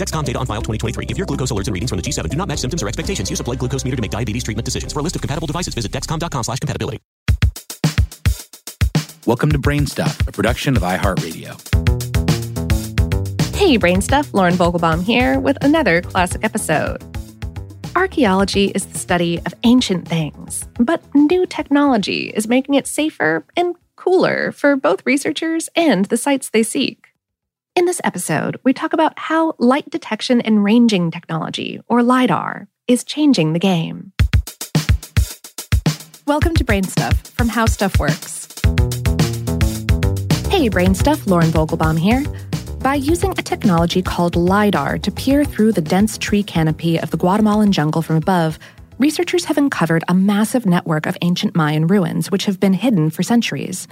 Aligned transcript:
Dexcom 0.00 0.24
data 0.24 0.38
on 0.38 0.46
file 0.46 0.62
2023. 0.62 1.08
If 1.10 1.18
your 1.18 1.26
glucose 1.26 1.52
alerts 1.52 1.66
and 1.66 1.74
readings 1.74 1.90
from 1.90 1.98
the 1.98 2.02
G7 2.02 2.30
do 2.30 2.36
not 2.38 2.48
match 2.48 2.60
symptoms 2.60 2.82
or 2.82 2.88
expectations, 2.88 3.28
use 3.28 3.38
a 3.38 3.44
blood 3.44 3.58
glucose 3.58 3.84
meter 3.84 3.96
to 3.96 4.00
make 4.00 4.10
diabetes 4.10 4.42
treatment 4.42 4.64
decisions. 4.64 4.94
For 4.94 5.00
a 5.00 5.02
list 5.02 5.14
of 5.14 5.20
compatible 5.20 5.46
devices, 5.46 5.74
visit 5.74 5.92
dexcom.com 5.92 6.42
slash 6.42 6.58
compatibility. 6.58 7.00
Welcome 9.26 9.52
to 9.52 9.58
Brainstuff, 9.58 10.26
a 10.26 10.32
production 10.32 10.74
of 10.78 10.82
iHeartRadio. 10.82 11.54
Hey, 13.54 13.76
Brain 13.76 14.00
Stuff, 14.00 14.32
Lauren 14.32 14.54
Vogelbaum 14.54 15.02
here 15.04 15.38
with 15.38 15.62
another 15.62 16.00
classic 16.00 16.44
episode. 16.44 17.04
Archaeology 17.94 18.68
is 18.68 18.86
the 18.86 18.98
study 18.98 19.38
of 19.44 19.52
ancient 19.64 20.08
things, 20.08 20.66
but 20.78 21.02
new 21.14 21.44
technology 21.44 22.30
is 22.30 22.48
making 22.48 22.74
it 22.74 22.86
safer 22.86 23.44
and 23.54 23.76
cooler 23.96 24.50
for 24.50 24.76
both 24.76 25.04
researchers 25.04 25.68
and 25.76 26.06
the 26.06 26.16
sites 26.16 26.48
they 26.48 26.62
seek. 26.62 27.09
In 27.76 27.84
this 27.84 28.00
episode, 28.02 28.58
we 28.64 28.72
talk 28.72 28.92
about 28.92 29.16
how 29.16 29.54
light 29.58 29.88
detection 29.88 30.40
and 30.40 30.64
ranging 30.64 31.12
technology, 31.12 31.80
or 31.86 32.02
LIDAR, 32.02 32.66
is 32.88 33.04
changing 33.04 33.52
the 33.52 33.60
game. 33.60 34.12
Welcome 36.26 36.56
to 36.56 36.64
Brain 36.64 36.82
Stuff 36.82 37.28
from 37.28 37.48
How 37.48 37.66
Stuff 37.66 38.00
Works. 38.00 38.48
Hey, 40.48 40.68
Brain 40.68 40.96
Stuff, 40.96 41.28
Lauren 41.28 41.50
Vogelbaum 41.50 41.96
here. 41.96 42.24
By 42.80 42.96
using 42.96 43.30
a 43.38 43.42
technology 43.42 44.02
called 44.02 44.34
LIDAR 44.34 44.98
to 44.98 45.10
peer 45.12 45.44
through 45.44 45.70
the 45.70 45.80
dense 45.80 46.18
tree 46.18 46.42
canopy 46.42 46.98
of 46.98 47.12
the 47.12 47.16
Guatemalan 47.16 47.70
jungle 47.70 48.02
from 48.02 48.16
above, 48.16 48.58
researchers 48.98 49.44
have 49.44 49.58
uncovered 49.58 50.02
a 50.08 50.14
massive 50.14 50.66
network 50.66 51.06
of 51.06 51.16
ancient 51.22 51.54
Mayan 51.54 51.86
ruins 51.86 52.32
which 52.32 52.46
have 52.46 52.58
been 52.58 52.72
hidden 52.72 53.10
for 53.10 53.22
centuries. 53.22 53.86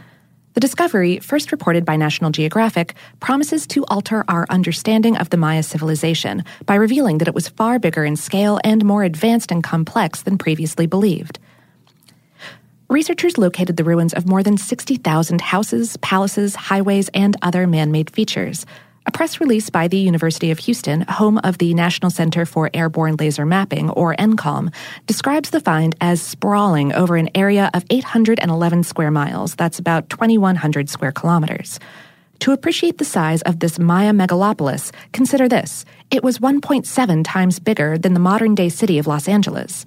The 0.58 0.66
discovery, 0.66 1.20
first 1.20 1.52
reported 1.52 1.84
by 1.84 1.94
National 1.94 2.32
Geographic, 2.32 2.96
promises 3.20 3.64
to 3.68 3.84
alter 3.84 4.24
our 4.26 4.44
understanding 4.50 5.16
of 5.16 5.30
the 5.30 5.36
Maya 5.36 5.62
civilization 5.62 6.42
by 6.66 6.74
revealing 6.74 7.18
that 7.18 7.28
it 7.28 7.34
was 7.36 7.48
far 7.48 7.78
bigger 7.78 8.04
in 8.04 8.16
scale 8.16 8.58
and 8.64 8.84
more 8.84 9.04
advanced 9.04 9.52
and 9.52 9.62
complex 9.62 10.22
than 10.22 10.36
previously 10.36 10.88
believed. 10.88 11.38
Researchers 12.88 13.38
located 13.38 13.76
the 13.76 13.84
ruins 13.84 14.12
of 14.12 14.26
more 14.26 14.42
than 14.42 14.58
60,000 14.58 15.40
houses, 15.40 15.96
palaces, 15.98 16.56
highways, 16.56 17.08
and 17.14 17.36
other 17.40 17.68
man 17.68 17.92
made 17.92 18.10
features. 18.10 18.66
A 19.08 19.10
press 19.10 19.40
release 19.40 19.70
by 19.70 19.88
the 19.88 19.96
University 19.96 20.50
of 20.50 20.58
Houston, 20.58 21.00
home 21.00 21.38
of 21.38 21.56
the 21.56 21.72
National 21.72 22.10
Center 22.10 22.44
for 22.44 22.68
Airborne 22.74 23.16
Laser 23.16 23.46
Mapping, 23.46 23.88
or 23.88 24.14
NCALM, 24.16 24.70
describes 25.06 25.48
the 25.48 25.60
find 25.60 25.96
as 26.02 26.20
sprawling 26.20 26.92
over 26.92 27.16
an 27.16 27.30
area 27.34 27.70
of 27.72 27.86
811 27.88 28.82
square 28.82 29.10
miles. 29.10 29.54
That's 29.54 29.78
about 29.78 30.10
2,100 30.10 30.90
square 30.90 31.12
kilometers. 31.12 31.80
To 32.40 32.52
appreciate 32.52 32.98
the 32.98 33.06
size 33.06 33.40
of 33.42 33.60
this 33.60 33.78
Maya 33.78 34.12
megalopolis, 34.12 34.92
consider 35.14 35.48
this 35.48 35.86
it 36.10 36.22
was 36.22 36.38
1.7 36.38 37.24
times 37.24 37.58
bigger 37.60 37.96
than 37.96 38.12
the 38.12 38.20
modern 38.20 38.54
day 38.54 38.68
city 38.68 38.98
of 38.98 39.06
Los 39.06 39.26
Angeles. 39.26 39.86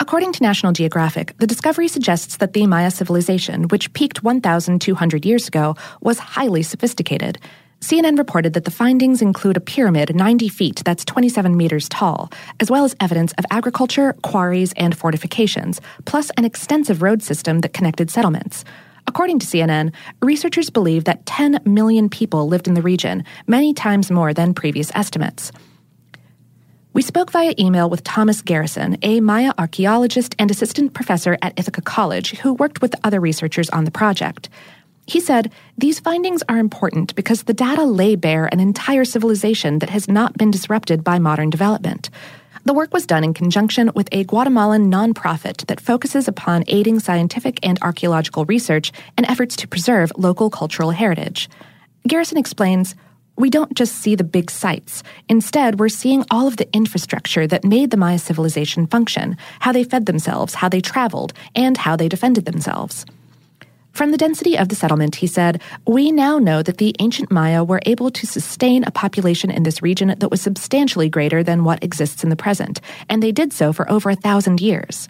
According 0.00 0.34
to 0.34 0.42
National 0.42 0.72
Geographic, 0.74 1.34
the 1.38 1.46
discovery 1.46 1.88
suggests 1.88 2.36
that 2.36 2.52
the 2.52 2.66
Maya 2.66 2.90
civilization, 2.90 3.68
which 3.68 3.94
peaked 3.94 4.22
1,200 4.22 5.24
years 5.24 5.48
ago, 5.48 5.76
was 6.02 6.18
highly 6.18 6.62
sophisticated. 6.62 7.38
CNN 7.84 8.16
reported 8.16 8.54
that 8.54 8.64
the 8.64 8.70
findings 8.70 9.20
include 9.20 9.58
a 9.58 9.60
pyramid 9.60 10.16
90 10.16 10.48
feet 10.48 10.80
that's 10.86 11.04
27 11.04 11.54
meters 11.54 11.86
tall, 11.90 12.32
as 12.58 12.70
well 12.70 12.86
as 12.86 12.96
evidence 12.98 13.34
of 13.34 13.44
agriculture, 13.50 14.14
quarries, 14.22 14.72
and 14.78 14.96
fortifications, 14.96 15.82
plus 16.06 16.30
an 16.38 16.46
extensive 16.46 17.02
road 17.02 17.22
system 17.22 17.60
that 17.60 17.74
connected 17.74 18.10
settlements. 18.10 18.64
According 19.06 19.38
to 19.40 19.46
CNN, 19.46 19.92
researchers 20.22 20.70
believe 20.70 21.04
that 21.04 21.26
10 21.26 21.60
million 21.66 22.08
people 22.08 22.48
lived 22.48 22.68
in 22.68 22.72
the 22.72 22.80
region, 22.80 23.22
many 23.46 23.74
times 23.74 24.10
more 24.10 24.32
than 24.32 24.54
previous 24.54 24.90
estimates. 24.94 25.52
We 26.94 27.02
spoke 27.02 27.32
via 27.32 27.54
email 27.58 27.90
with 27.90 28.02
Thomas 28.02 28.40
Garrison, 28.40 28.96
a 29.02 29.20
Maya 29.20 29.52
archaeologist 29.58 30.34
and 30.38 30.50
assistant 30.50 30.94
professor 30.94 31.36
at 31.42 31.58
Ithaca 31.58 31.82
College 31.82 32.30
who 32.38 32.54
worked 32.54 32.80
with 32.80 32.94
other 33.04 33.20
researchers 33.20 33.68
on 33.68 33.84
the 33.84 33.90
project. 33.90 34.48
He 35.06 35.20
said, 35.20 35.52
These 35.76 36.00
findings 36.00 36.42
are 36.48 36.58
important 36.58 37.14
because 37.14 37.42
the 37.42 37.54
data 37.54 37.84
lay 37.84 38.16
bare 38.16 38.46
an 38.46 38.60
entire 38.60 39.04
civilization 39.04 39.80
that 39.80 39.90
has 39.90 40.08
not 40.08 40.36
been 40.38 40.50
disrupted 40.50 41.04
by 41.04 41.18
modern 41.18 41.50
development. 41.50 42.10
The 42.64 42.72
work 42.72 42.94
was 42.94 43.04
done 43.04 43.24
in 43.24 43.34
conjunction 43.34 43.90
with 43.94 44.08
a 44.10 44.24
Guatemalan 44.24 44.90
nonprofit 44.90 45.66
that 45.66 45.80
focuses 45.80 46.28
upon 46.28 46.64
aiding 46.66 46.98
scientific 46.98 47.58
and 47.62 47.78
archaeological 47.82 48.46
research 48.46 48.90
and 49.18 49.26
efforts 49.26 49.54
to 49.56 49.68
preserve 49.68 50.10
local 50.16 50.48
cultural 50.48 50.90
heritage. 50.90 51.50
Garrison 52.06 52.38
explains 52.38 52.94
we 53.36 53.50
don't 53.50 53.74
just 53.74 53.96
see 53.96 54.14
the 54.14 54.24
big 54.24 54.50
sites. 54.50 55.02
Instead, 55.28 55.78
we're 55.78 55.88
seeing 55.88 56.24
all 56.30 56.46
of 56.46 56.56
the 56.56 56.72
infrastructure 56.74 57.46
that 57.46 57.64
made 57.64 57.90
the 57.90 57.96
Maya 57.96 58.18
civilization 58.18 58.86
function, 58.86 59.36
how 59.60 59.72
they 59.72 59.84
fed 59.84 60.06
themselves, 60.06 60.54
how 60.54 60.68
they 60.68 60.80
traveled, 60.80 61.34
and 61.54 61.76
how 61.76 61.96
they 61.96 62.08
defended 62.08 62.46
themselves. 62.46 63.04
From 63.94 64.10
the 64.10 64.18
density 64.18 64.58
of 64.58 64.68
the 64.68 64.74
settlement, 64.74 65.14
he 65.14 65.28
said, 65.28 65.62
We 65.86 66.10
now 66.10 66.40
know 66.40 66.64
that 66.64 66.78
the 66.78 66.96
ancient 66.98 67.30
Maya 67.30 67.62
were 67.62 67.80
able 67.86 68.10
to 68.10 68.26
sustain 68.26 68.82
a 68.82 68.90
population 68.90 69.52
in 69.52 69.62
this 69.62 69.82
region 69.82 70.16
that 70.18 70.32
was 70.32 70.40
substantially 70.40 71.08
greater 71.08 71.44
than 71.44 71.62
what 71.62 71.82
exists 71.84 72.24
in 72.24 72.28
the 72.28 72.34
present, 72.34 72.80
and 73.08 73.22
they 73.22 73.30
did 73.30 73.52
so 73.52 73.72
for 73.72 73.88
over 73.88 74.10
a 74.10 74.16
thousand 74.16 74.60
years. 74.60 75.08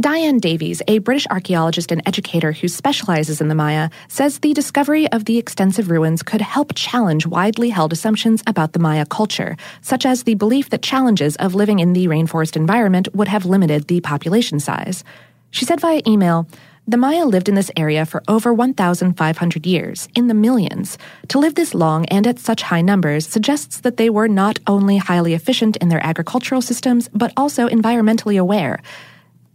Diane 0.00 0.38
Davies, 0.38 0.82
a 0.88 0.98
British 0.98 1.28
archaeologist 1.28 1.92
and 1.92 2.02
educator 2.06 2.50
who 2.50 2.66
specializes 2.66 3.40
in 3.40 3.46
the 3.46 3.54
Maya, 3.54 3.88
says 4.08 4.40
the 4.40 4.52
discovery 4.52 5.10
of 5.12 5.24
the 5.24 5.38
extensive 5.38 5.88
ruins 5.88 6.24
could 6.24 6.40
help 6.40 6.72
challenge 6.74 7.24
widely 7.24 7.68
held 7.70 7.92
assumptions 7.92 8.42
about 8.48 8.72
the 8.72 8.78
Maya 8.80 9.06
culture, 9.06 9.56
such 9.80 10.04
as 10.04 10.24
the 10.24 10.34
belief 10.34 10.70
that 10.70 10.82
challenges 10.82 11.36
of 11.36 11.54
living 11.54 11.78
in 11.78 11.92
the 11.92 12.08
rainforest 12.08 12.56
environment 12.56 13.14
would 13.14 13.28
have 13.28 13.46
limited 13.46 13.86
the 13.86 14.00
population 14.00 14.58
size. 14.58 15.04
She 15.50 15.64
said 15.64 15.80
via 15.80 16.02
email, 16.06 16.48
the 16.88 16.96
Maya 16.96 17.26
lived 17.26 17.50
in 17.50 17.54
this 17.54 17.70
area 17.76 18.06
for 18.06 18.22
over 18.28 18.54
1,500 18.54 19.66
years, 19.66 20.08
in 20.14 20.28
the 20.28 20.34
millions. 20.34 20.96
To 21.28 21.38
live 21.38 21.54
this 21.54 21.74
long 21.74 22.06
and 22.06 22.26
at 22.26 22.38
such 22.38 22.62
high 22.62 22.80
numbers 22.80 23.26
suggests 23.26 23.80
that 23.80 23.98
they 23.98 24.08
were 24.08 24.26
not 24.26 24.58
only 24.66 24.96
highly 24.96 25.34
efficient 25.34 25.76
in 25.76 25.90
their 25.90 26.02
agricultural 26.02 26.62
systems, 26.62 27.10
but 27.12 27.34
also 27.36 27.68
environmentally 27.68 28.40
aware. 28.40 28.80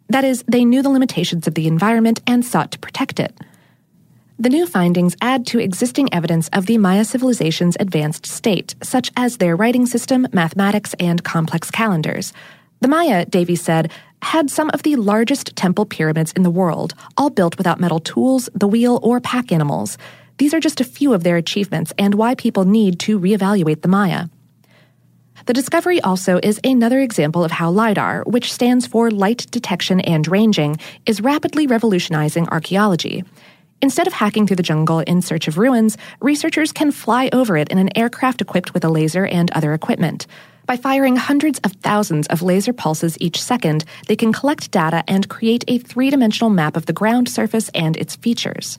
That 0.10 0.24
is, 0.24 0.44
they 0.48 0.64
knew 0.64 0.84
the 0.84 0.92
limitations 0.92 1.48
of 1.48 1.56
the 1.56 1.66
environment 1.66 2.22
and 2.28 2.46
sought 2.46 2.72
to 2.74 2.78
protect 2.78 3.20
it. 3.20 3.36
The 4.38 4.50
new 4.50 4.68
findings 4.68 5.16
add 5.20 5.48
to 5.48 5.60
existing 5.60 6.14
evidence 6.14 6.50
of 6.50 6.68
the 6.68 6.78
Maya 6.78 7.04
civilization's 7.04 7.78
advanced 7.80 8.28
state, 8.28 8.76
such 8.84 9.12
as 9.18 9.38
their 9.38 9.56
writing 9.56 9.88
system, 9.88 10.28
mathematics, 10.34 10.94
and 11.00 11.24
complex 11.24 11.72
calendars. 11.72 12.32
The 12.82 12.90
Maya, 12.90 13.26
Davies 13.26 13.62
said, 13.62 13.92
had 14.24 14.50
some 14.50 14.72
of 14.74 14.84
the 14.84 14.96
largest 14.96 15.56
temple 15.56 15.86
pyramids 15.86 16.32
in 16.32 16.44
the 16.44 16.50
world, 16.50 16.94
all 17.18 17.30
built 17.30 17.58
without 17.58 17.80
metal 17.80 18.00
tools, 18.00 18.50
the 18.54 18.68
wheel, 18.68 19.00
or 19.04 19.20
pack 19.20 19.52
animals. 19.52 19.98
These 20.38 20.54
are 20.54 20.60
just 20.60 20.82
a 20.82 20.86
few 20.86 21.14
of 21.14 21.24
their 21.24 21.38
achievements 21.38 21.94
and 21.98 22.16
why 22.16 22.36
people 22.36 22.66
need 22.66 23.00
to 23.02 23.20
reevaluate 23.20 23.82
the 23.82 23.88
Maya. 23.88 24.28
The 25.46 25.54
discovery 25.54 26.00
also 26.02 26.40
is 26.42 26.60
another 26.64 27.02
example 27.02 27.44
of 27.44 27.52
how 27.52 27.70
LIDAR, 27.70 28.24
which 28.26 28.52
stands 28.52 28.88
for 28.88 29.12
Light 29.12 29.46
Detection 29.52 30.00
and 30.00 30.26
Ranging, 30.28 30.78
is 31.06 31.22
rapidly 31.22 31.68
revolutionizing 31.68 32.48
archaeology. 32.48 33.26
Instead 33.84 34.08
of 34.08 34.14
hacking 34.14 34.48
through 34.48 34.56
the 34.56 34.64
jungle 34.64 35.02
in 35.02 35.22
search 35.22 35.50
of 35.50 35.58
ruins, 35.58 35.98
researchers 36.22 36.72
can 36.72 36.90
fly 36.90 37.30
over 37.34 37.58
it 37.58 37.68
in 37.68 37.78
an 37.78 37.90
aircraft 37.98 38.40
equipped 38.40 38.74
with 38.74 38.86
a 38.86 38.90
laser 38.90 39.26
and 39.26 39.52
other 39.52 39.74
equipment. 39.74 40.26
By 40.66 40.78
firing 40.78 41.18
hundreds 41.18 41.60
of 41.66 41.74
thousands 41.74 42.26
of 42.28 42.42
laser 42.42 42.72
pulses 42.72 43.18
each 43.20 43.42
second, 43.42 43.84
they 44.08 44.16
can 44.16 44.32
collect 44.32 44.72
data 44.72 45.04
and 45.06 45.28
create 45.28 45.66
a 45.68 45.80
three 45.80 46.10
dimensional 46.10 46.50
map 46.50 46.78
of 46.78 46.86
the 46.86 46.94
ground 46.94 47.28
surface 47.28 47.68
and 47.76 47.98
its 47.98 48.16
features. 48.16 48.78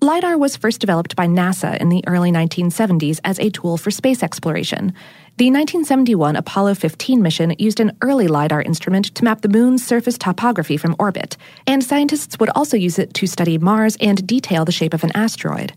LIDAR 0.00 0.38
was 0.38 0.56
first 0.56 0.80
developed 0.80 1.16
by 1.16 1.26
NASA 1.26 1.76
in 1.78 1.88
the 1.88 2.04
early 2.06 2.30
1970s 2.30 3.18
as 3.24 3.40
a 3.40 3.50
tool 3.50 3.76
for 3.76 3.90
space 3.90 4.22
exploration. 4.22 4.92
The 5.38 5.50
1971 5.50 6.36
Apollo 6.36 6.76
15 6.76 7.20
mission 7.20 7.52
used 7.58 7.80
an 7.80 7.96
early 8.00 8.28
LIDAR 8.28 8.62
instrument 8.62 9.06
to 9.16 9.24
map 9.24 9.40
the 9.40 9.48
moon's 9.48 9.84
surface 9.84 10.16
topography 10.16 10.76
from 10.76 10.94
orbit, 11.00 11.36
and 11.66 11.82
scientists 11.82 12.38
would 12.38 12.50
also 12.50 12.76
use 12.76 13.00
it 13.00 13.12
to 13.14 13.26
study 13.26 13.58
Mars 13.58 13.96
and 14.00 14.24
detail 14.24 14.64
the 14.64 14.70
shape 14.70 14.94
of 14.94 15.02
an 15.02 15.10
asteroid. 15.16 15.72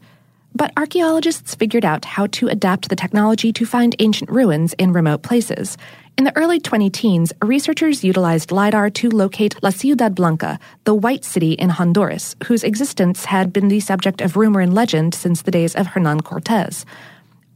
But 0.61 0.73
archaeologists 0.77 1.55
figured 1.55 1.83
out 1.83 2.05
how 2.05 2.27
to 2.37 2.47
adapt 2.47 2.87
the 2.87 2.95
technology 2.95 3.51
to 3.51 3.65
find 3.65 3.95
ancient 3.97 4.29
ruins 4.29 4.73
in 4.73 4.93
remote 4.93 5.23
places. 5.23 5.75
In 6.19 6.23
the 6.23 6.37
early 6.37 6.59
20 6.59 6.87
teens, 6.91 7.33
researchers 7.41 8.03
utilized 8.03 8.51
LIDAR 8.51 8.91
to 8.91 9.09
locate 9.09 9.55
La 9.63 9.71
Ciudad 9.71 10.13
Blanca, 10.13 10.59
the 10.83 10.93
White 10.93 11.25
City 11.25 11.53
in 11.53 11.69
Honduras, 11.69 12.35
whose 12.43 12.63
existence 12.63 13.25
had 13.25 13.51
been 13.51 13.69
the 13.69 13.79
subject 13.79 14.21
of 14.21 14.37
rumor 14.37 14.59
and 14.59 14.75
legend 14.75 15.15
since 15.15 15.41
the 15.41 15.49
days 15.49 15.73
of 15.73 15.87
Hernan 15.87 16.21
Cortez. 16.21 16.85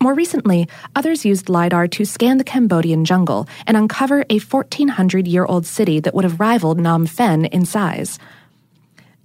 More 0.02 0.16
recently, 0.16 0.68
others 0.96 1.26
used 1.26 1.48
LIDAR 1.48 1.88
to 1.90 2.06
scan 2.06 2.40
the 2.40 2.44
Cambodian 2.44 3.06
jungle 3.06 3.48
and 3.68 3.78
uncover 3.78 4.26
a 4.32 4.40
1400 4.40 5.28
year 5.28 5.46
old 5.46 5.68
city 5.68 6.00
that 6.00 6.16
would 6.16 6.26
have 6.26 6.40
rivaled 6.40 6.80
Phnom 6.80 7.16
Penh 7.16 7.46
in 7.46 7.68
size. 7.68 8.18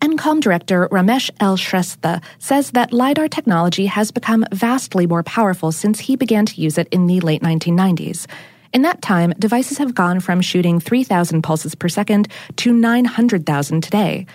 NCALM 0.01 0.41
director 0.41 0.89
Ramesh 0.89 1.31
L. 1.41 1.59
Shrestha 1.59 2.23
says 2.39 2.71
that 2.71 2.91
LIDAR 2.91 3.29
technology 3.29 3.85
has 3.85 4.11
become 4.11 4.47
vastly 4.51 5.07
more 5.07 5.23
powerful 5.23 5.73
since 5.73 6.01
he 6.01 6.17
began 6.17 6.47
to 6.47 6.61
use 6.61 6.79
it 6.79 6.89
in 6.91 7.07
the 7.07 7.21
late 7.21 7.43
1990s. 7.43 8.27
In 8.73 8.81
that 8.81 9.03
time, 9.03 9.35
devices 9.39 9.77
have 9.77 9.95
gone 9.95 10.21
from 10.21 10.41
shooting 10.41 10.81
3,000 10.81 11.43
pulses 11.43 11.75
per 11.75 11.91
second 11.91 12.29
to 12.57 12.73
900,000 12.73 13.83
today. 13.83 14.27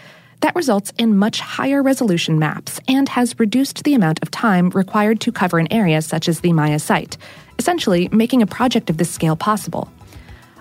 That 0.41 0.55
results 0.55 0.93
in 0.99 1.17
much 1.17 1.39
higher 1.39 1.81
resolution 1.81 2.37
maps 2.37 2.79
and 2.87 3.09
has 3.09 3.39
reduced 3.39 3.83
the 3.83 3.95
amount 3.95 4.19
of 4.21 4.29
time 4.29 4.69
required 4.69 5.19
to 5.21 5.31
cover 5.31 5.57
an 5.57 5.71
area 5.73 6.03
such 6.03 6.29
as 6.29 6.41
the 6.41 6.53
Maya 6.53 6.77
site, 6.77 7.17
essentially 7.57 8.07
making 8.11 8.43
a 8.43 8.47
project 8.47 8.91
of 8.91 8.97
this 8.97 9.09
scale 9.09 9.35
possible. 9.35 9.89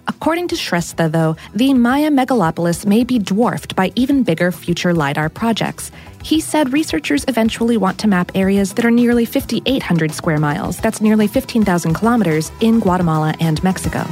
According 0.07 0.49
to 0.49 0.55
Shrestha, 0.55 1.11
though, 1.11 1.37
the 1.55 1.75
Maya 1.75 2.11
megalopolis 2.11 2.85
may 2.87 3.05
be 3.05 3.19
dwarfed 3.19 3.75
by 3.75 3.93
even 3.95 4.23
bigger 4.23 4.53
future 4.53 4.93
LIDAR 4.93 5.29
projects. 5.29 5.91
He 6.23 6.41
said 6.41 6.73
researchers 6.73 7.25
eventually 7.29 7.77
want 7.77 7.99
to 8.01 8.09
map 8.09 8.33
areas 8.35 8.75
that 8.75 8.85
are 8.85 8.91
nearly 8.91 9.25
5,800 9.25 10.13
square 10.13 10.39
miles, 10.39 10.79
that's 10.79 11.01
nearly 11.01 11.27
15,000 11.27 11.95
kilometers, 11.95 12.51
in 12.61 12.81
Guatemala 12.81 13.35
and 13.41 13.63
Mexico. 13.63 14.05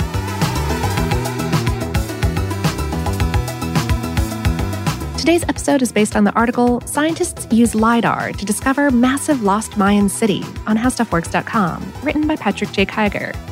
Today's 5.18 5.44
episode 5.44 5.82
is 5.82 5.92
based 5.92 6.16
on 6.16 6.24
the 6.24 6.32
article 6.32 6.80
Scientists 6.80 7.46
Use 7.52 7.76
LIDAR 7.76 8.32
to 8.32 8.44
Discover 8.44 8.90
Massive 8.90 9.42
Lost 9.42 9.76
Mayan 9.76 10.08
City 10.08 10.42
on 10.66 10.76
HowStuffWorks.com, 10.76 11.92
written 12.02 12.26
by 12.26 12.34
Patrick 12.34 12.72
J. 12.72 12.84
Kiger. 12.84 13.51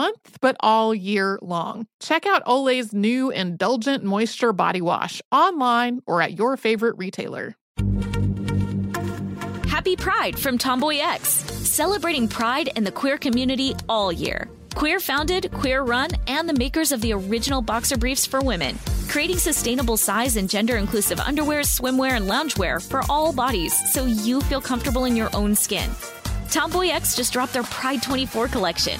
month, 0.01 0.39
but 0.41 0.55
all 0.61 0.95
year 0.95 1.37
long. 1.43 1.85
Check 1.99 2.25
out 2.25 2.41
Olay's 2.47 2.91
new 2.91 3.29
Indulgent 3.29 4.03
Moisture 4.03 4.51
Body 4.51 4.81
Wash 4.81 5.21
online 5.31 6.01
or 6.07 6.23
at 6.23 6.37
your 6.39 6.57
favorite 6.57 6.95
retailer. 6.97 7.55
Happy 9.67 9.95
Pride 9.95 10.37
from 10.39 10.57
Tomboy 10.57 10.97
X, 10.97 11.27
celebrating 11.27 12.27
pride 12.27 12.69
in 12.75 12.83
the 12.83 12.91
queer 12.91 13.17
community 13.17 13.75
all 13.87 14.11
year. 14.11 14.49
Queer 14.73 14.99
founded, 14.99 15.51
queer 15.51 15.83
run, 15.83 16.09
and 16.27 16.49
the 16.49 16.53
makers 16.65 16.91
of 16.91 17.01
the 17.01 17.13
original 17.13 17.61
boxer 17.61 17.97
briefs 17.97 18.25
for 18.25 18.41
women, 18.41 18.77
creating 19.07 19.37
sustainable 19.37 19.97
size 19.97 20.37
and 20.37 20.49
gender 20.49 20.77
inclusive 20.77 21.19
underwear, 21.19 21.61
swimwear, 21.61 22.13
and 22.13 22.27
loungewear 22.27 22.81
for 22.81 23.01
all 23.09 23.33
bodies 23.33 23.73
so 23.93 24.05
you 24.05 24.41
feel 24.41 24.61
comfortable 24.61 25.05
in 25.05 25.15
your 25.15 25.29
own 25.35 25.55
skin. 25.55 25.89
Tomboy 26.49 26.87
X 26.89 27.15
just 27.15 27.33
dropped 27.33 27.53
their 27.53 27.63
Pride 27.63 28.01
24 28.01 28.47
collection 28.47 28.99